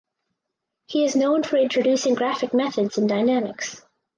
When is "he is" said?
0.87-1.15